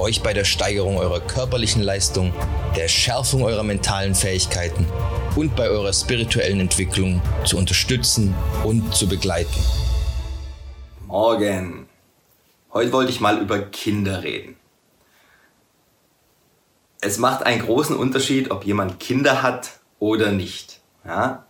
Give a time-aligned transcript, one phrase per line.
[0.00, 2.32] euch bei der Steigerung eurer körperlichen Leistung,
[2.76, 4.86] der Schärfung eurer mentalen Fähigkeiten
[5.34, 9.58] und bei eurer spirituellen Entwicklung zu unterstützen und zu begleiten.
[11.06, 11.86] Morgen.
[12.72, 14.56] Heute wollte ich mal über Kinder reden.
[17.00, 20.80] Es macht einen großen Unterschied, ob jemand Kinder hat oder nicht.
[21.06, 21.46] Ja?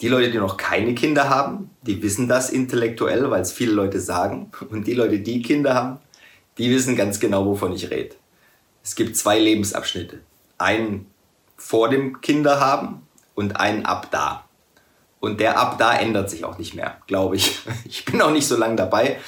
[0.00, 4.00] Die Leute, die noch keine Kinder haben, die wissen das intellektuell, weil es viele Leute
[4.00, 4.50] sagen.
[4.70, 5.98] Und die Leute, die Kinder haben,
[6.58, 8.16] die wissen ganz genau, wovon ich rede.
[8.82, 10.20] Es gibt zwei Lebensabschnitte.
[10.58, 11.10] Einen
[11.56, 13.02] vor dem Kinderhaben
[13.34, 14.44] und einen ab da.
[15.20, 17.58] Und der ab da ändert sich auch nicht mehr, glaube ich.
[17.84, 19.18] Ich bin auch nicht so lange dabei,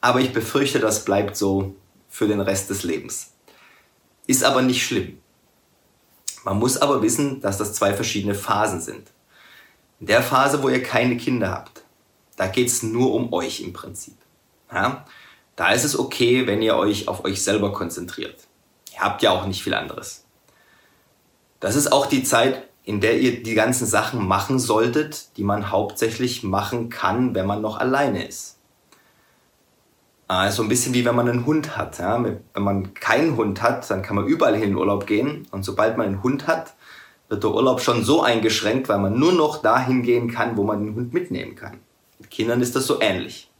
[0.00, 1.74] aber ich befürchte, das bleibt so
[2.08, 3.32] für den Rest des Lebens.
[4.26, 5.18] Ist aber nicht schlimm.
[6.44, 9.10] Man muss aber wissen, dass das zwei verschiedene Phasen sind.
[9.98, 11.82] In der Phase, wo ihr keine Kinder habt,
[12.36, 14.16] da geht es nur um euch im Prinzip.
[14.72, 15.06] Ja?
[15.56, 18.36] Da ist es okay, wenn ihr euch auf euch selber konzentriert.
[18.94, 20.24] Ihr habt ja auch nicht viel anderes.
[21.60, 25.70] Das ist auch die Zeit, in der ihr die ganzen Sachen machen solltet, die man
[25.70, 28.58] hauptsächlich machen kann, wenn man noch alleine ist.
[30.28, 31.98] Ah, so ein bisschen wie wenn man einen Hund hat.
[31.98, 32.22] Ja?
[32.22, 35.46] Wenn man keinen Hund hat, dann kann man überall hin in Urlaub gehen.
[35.52, 36.74] Und sobald man einen Hund hat,
[37.28, 40.84] wird der Urlaub schon so eingeschränkt, weil man nur noch dahin gehen kann, wo man
[40.84, 41.78] den Hund mitnehmen kann.
[42.18, 43.50] Mit Kindern ist das so ähnlich.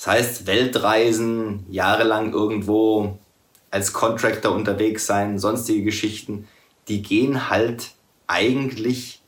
[0.00, 3.18] Das heißt, Weltreisen, jahrelang irgendwo
[3.70, 6.48] als Contractor unterwegs sein, sonstige Geschichten,
[6.88, 7.90] die gehen halt
[8.26, 9.20] eigentlich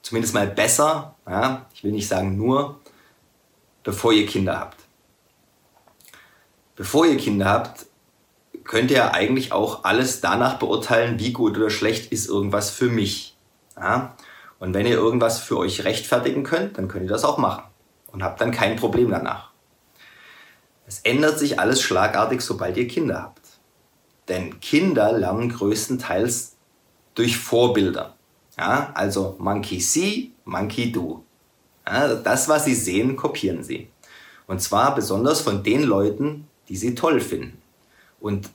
[0.00, 2.80] zumindest mal besser, ja, ich will nicht sagen nur,
[3.82, 4.80] bevor ihr Kinder habt.
[6.74, 7.84] Bevor ihr Kinder habt,
[8.64, 13.36] könnt ihr eigentlich auch alles danach beurteilen, wie gut oder schlecht ist irgendwas für mich.
[13.76, 14.16] Ja?
[14.58, 17.64] Und wenn ihr irgendwas für euch rechtfertigen könnt, dann könnt ihr das auch machen
[18.14, 19.50] und habt dann kein Problem danach.
[20.86, 23.42] Es ändert sich alles schlagartig, sobald ihr Kinder habt.
[24.28, 26.54] Denn Kinder lernen größtenteils
[27.14, 28.14] durch Vorbilder.
[28.56, 31.24] Ja, also Monkey see, Monkey do.
[31.86, 33.88] Ja, das, was sie sehen, kopieren sie.
[34.46, 37.60] Und zwar besonders von den Leuten, die sie toll finden.
[38.20, 38.48] Und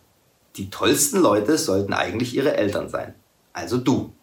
[0.56, 3.14] die tollsten Leute sollten eigentlich ihre Eltern sein.
[3.52, 4.14] Also du.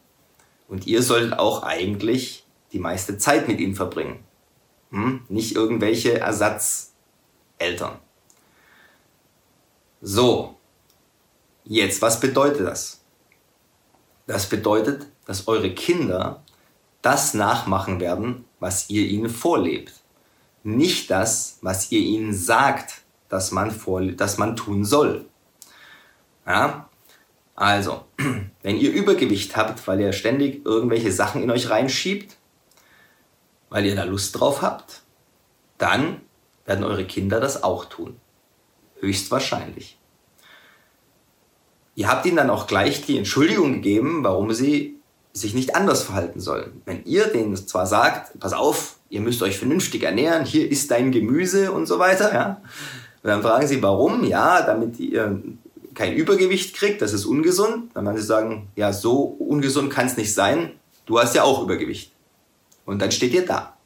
[0.67, 4.25] Und ihr solltet auch eigentlich die meiste Zeit mit ihnen verbringen.
[4.91, 5.23] Hm?
[5.29, 7.99] Nicht irgendwelche Ersatzeltern.
[10.01, 10.57] So.
[11.65, 13.01] Jetzt, was bedeutet das?
[14.27, 16.43] Das bedeutet, dass eure Kinder
[17.03, 19.93] das nachmachen werden, was ihr ihnen vorlebt.
[20.63, 23.75] Nicht das, was ihr ihnen sagt, dass man,
[24.17, 25.27] dass man tun soll.
[26.47, 26.89] Ja?
[27.55, 28.05] Also,
[28.63, 32.36] wenn ihr Übergewicht habt, weil ihr ständig irgendwelche Sachen in euch reinschiebt,
[33.77, 35.03] weil ihr da Lust drauf habt,
[35.77, 36.23] dann
[36.65, 38.17] werden eure Kinder das auch tun.
[39.01, 39.99] Höchstwahrscheinlich.
[41.95, 44.99] Ihr habt ihnen dann auch gleich die Entschuldigung gegeben, warum sie
[45.35, 46.81] sich nicht anders verhalten sollen.
[46.87, 51.13] Wenn ihr denen zwar sagt, pass auf, ihr müsst euch vernünftig ernähren, hier ist dein
[51.13, 52.63] Gemüse und so weiter, ja.
[53.23, 54.25] Dann fragen sie, warum?
[54.25, 55.43] Ja, damit ihr
[55.93, 57.91] kein Übergewicht kriegt, das ist ungesund.
[57.93, 60.73] Dann werden sie sagen, ja, so ungesund kann es nicht sein,
[61.05, 62.16] du hast ja auch Übergewicht.
[62.87, 63.77] Und dann steht ihr da.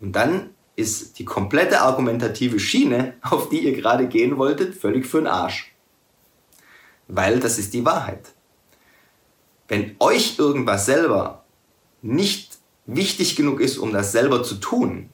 [0.00, 5.18] Und dann ist die komplette argumentative Schiene, auf die ihr gerade gehen wolltet, völlig für
[5.18, 5.76] den Arsch
[7.08, 8.32] weil das ist die Wahrheit.
[9.68, 11.44] Wenn euch irgendwas selber
[12.02, 15.10] nicht wichtig genug ist, um das selber zu tun,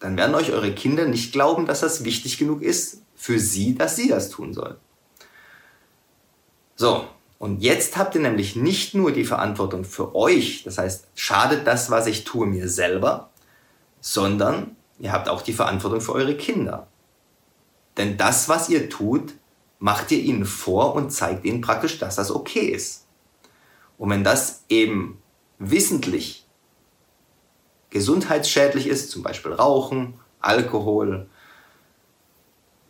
[0.00, 3.96] dann werden euch eure Kinder nicht glauben, dass das wichtig genug ist für sie, dass
[3.96, 4.76] sie das tun sollen.
[6.76, 11.66] So, und jetzt habt ihr nämlich nicht nur die Verantwortung für euch, das heißt, schadet
[11.66, 13.30] das, was ich tue, mir selber,
[14.00, 16.88] sondern ihr habt auch die Verantwortung für eure Kinder.
[17.96, 19.34] Denn das, was ihr tut,
[19.78, 23.06] macht ihr ihnen vor und zeigt ihnen praktisch, dass das okay ist.
[23.98, 25.22] Und wenn das eben
[25.58, 26.46] wissentlich
[27.90, 31.28] gesundheitsschädlich ist, zum Beispiel Rauchen, Alkohol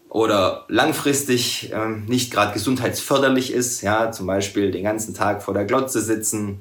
[0.09, 5.65] oder langfristig ähm, nicht gerade gesundheitsförderlich ist, ja, zum Beispiel den ganzen Tag vor der
[5.65, 6.61] Glotze sitzen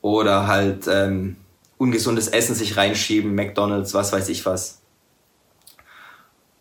[0.00, 1.36] oder halt ähm,
[1.76, 4.80] ungesundes Essen sich reinschieben, McDonald's, was weiß ich was.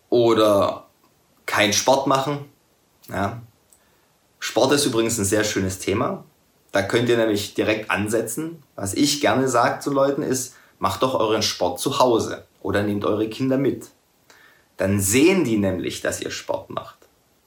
[0.10, 0.86] Oder
[1.46, 2.46] kein Sport machen,
[3.10, 3.42] ja.
[4.40, 6.24] Sport ist übrigens ein sehr schönes Thema.
[6.72, 8.62] Da könnt ihr nämlich direkt ansetzen.
[8.76, 13.04] Was ich gerne sage zu Leuten ist, macht doch euren Sport zu Hause oder nehmt
[13.04, 13.88] eure Kinder mit.
[14.78, 16.98] Dann sehen die nämlich, dass ihr Sport macht.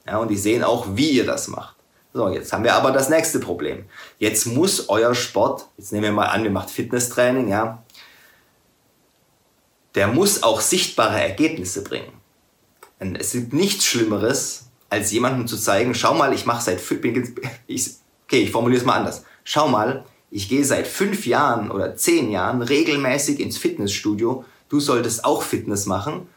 [0.05, 1.75] Ja, und die sehen auch, wie ihr das macht.
[2.13, 3.85] So, jetzt haben wir aber das nächste Problem.
[4.19, 7.83] Jetzt muss euer Sport, jetzt nehmen wir mal an, wir macht Fitnesstraining, ja,
[9.95, 12.11] der muss auch sichtbare Ergebnisse bringen.
[12.99, 16.81] Denn es gibt nichts Schlimmeres, als jemandem zu zeigen, schau mal, ich mache seit
[17.67, 17.89] ich,
[18.25, 19.23] okay, ich formuliere es mal anders.
[19.43, 24.45] Schau mal, ich gehe seit fünf Jahren oder zehn Jahren regelmäßig ins Fitnessstudio.
[24.69, 26.27] Du solltest auch Fitness machen.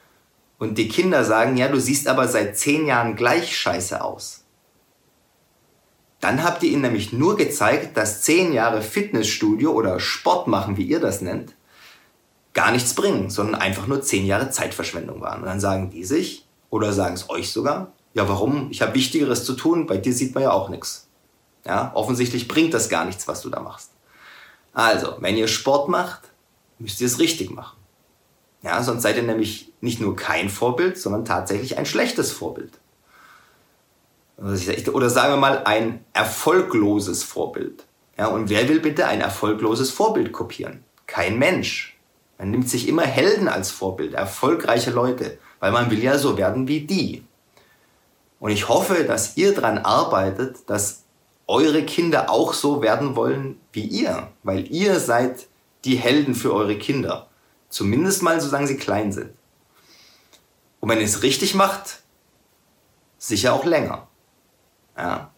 [0.59, 4.45] Und die Kinder sagen, ja, du siehst aber seit zehn Jahren gleich scheiße aus.
[6.21, 10.85] Dann habt ihr ihnen nämlich nur gezeigt, dass zehn Jahre Fitnessstudio oder Sport machen, wie
[10.85, 11.55] ihr das nennt,
[12.55, 15.41] gar nichts bringen, sondern einfach nur zehn Jahre Zeitverschwendung waren.
[15.41, 18.69] Und dann sagen die sich, oder sagen es euch sogar, ja warum?
[18.71, 21.09] Ich habe Wichtigeres zu tun, bei dir sieht man ja auch nichts.
[21.67, 23.91] Ja, offensichtlich bringt das gar nichts, was du da machst.
[24.73, 26.31] Also, wenn ihr Sport macht,
[26.79, 27.77] müsst ihr es richtig machen.
[28.65, 32.73] Ja, sonst seid ihr nämlich nicht nur kein Vorbild, sondern tatsächlich ein schlechtes Vorbild.
[34.39, 37.85] Oder sagen wir mal ein erfolgloses Vorbild.
[38.17, 40.83] Ja, und wer will bitte ein erfolgloses Vorbild kopieren?
[41.07, 41.99] Kein Mensch.
[42.39, 46.67] Man nimmt sich immer Helden als Vorbild, erfolgreiche Leute, weil man will ja so werden
[46.67, 47.23] wie die.
[48.41, 51.05] Und ich hoffe, dass ihr daran arbeitet, dass
[51.47, 55.49] eure Kinder auch so werden wollen wie ihr, weil ihr seid
[55.85, 57.29] die Helden für eure Kinder.
[57.75, 59.33] Zumindest mal, solange sie klein sind.
[60.79, 62.05] Und wenn ihr es richtig macht,
[63.19, 64.07] sicher auch länger.
[64.97, 65.35] Ja.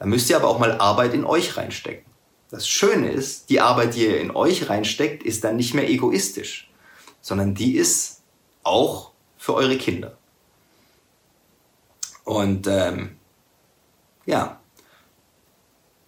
[0.00, 2.04] Dann müsst ihr aber auch mal Arbeit in euch reinstecken.
[2.50, 6.72] Das Schöne ist, die Arbeit, die ihr in euch reinsteckt, ist dann nicht mehr egoistisch,
[7.20, 8.20] sondern die ist
[8.64, 10.18] auch für eure Kinder.
[12.24, 13.16] Und ähm,
[14.26, 14.58] ja,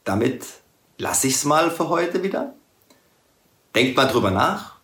[0.03, 0.44] damit
[0.99, 2.53] lasse ich es mal für heute wieder.
[3.77, 4.80] Denkt mal drüber nach.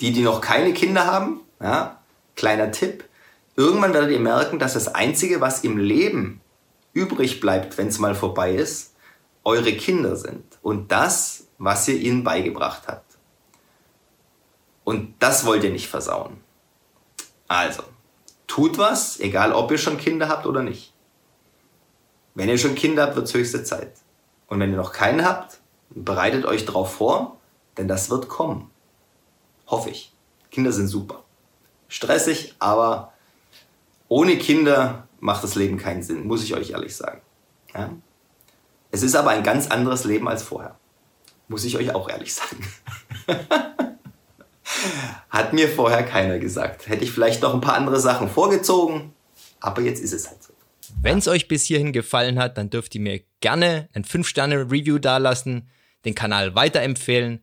[0.00, 2.00] Die, die noch keine Kinder haben, ja,
[2.36, 3.04] kleiner Tipp.
[3.56, 6.40] Irgendwann werdet ihr merken, dass das Einzige, was im Leben
[6.92, 8.94] übrig bleibt, wenn es mal vorbei ist,
[9.44, 13.18] eure Kinder sind und das, was ihr ihnen beigebracht habt.
[14.84, 16.38] Und das wollt ihr nicht versauen.
[17.48, 17.82] Also,
[18.46, 20.92] tut was, egal ob ihr schon Kinder habt oder nicht.
[22.34, 23.92] Wenn ihr schon Kinder habt, wird es höchste Zeit.
[24.48, 27.38] Und wenn ihr noch keinen habt, bereitet euch darauf vor,
[27.76, 28.70] denn das wird kommen.
[29.66, 30.12] Hoffe ich.
[30.50, 31.24] Kinder sind super.
[31.88, 33.12] Stressig, aber
[34.08, 37.20] ohne Kinder macht das Leben keinen Sinn, muss ich euch ehrlich sagen.
[37.74, 37.90] Ja?
[38.90, 40.76] Es ist aber ein ganz anderes Leben als vorher.
[41.48, 42.64] Muss ich euch auch ehrlich sagen.
[45.30, 46.88] Hat mir vorher keiner gesagt.
[46.88, 49.12] Hätte ich vielleicht noch ein paar andere Sachen vorgezogen,
[49.60, 50.52] aber jetzt ist es halt so.
[51.00, 55.68] Wenn es euch bis hierhin gefallen hat, dann dürft ihr mir gerne ein 5-Sterne-Review dalassen,
[56.04, 57.42] den Kanal weiterempfehlen.